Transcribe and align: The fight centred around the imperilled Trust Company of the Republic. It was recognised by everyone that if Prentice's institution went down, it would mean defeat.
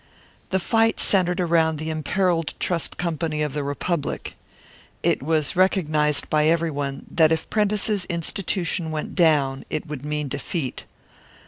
The 0.49 0.57
fight 0.57 0.99
centred 0.99 1.39
around 1.39 1.77
the 1.77 1.91
imperilled 1.91 2.55
Trust 2.59 2.97
Company 2.97 3.43
of 3.43 3.53
the 3.53 3.61
Republic. 3.63 4.33
It 5.03 5.21
was 5.21 5.55
recognised 5.55 6.27
by 6.27 6.47
everyone 6.47 7.05
that 7.11 7.31
if 7.31 7.47
Prentice's 7.51 8.05
institution 8.05 8.89
went 8.89 9.13
down, 9.13 9.63
it 9.69 9.85
would 9.85 10.03
mean 10.03 10.27
defeat. 10.27 10.85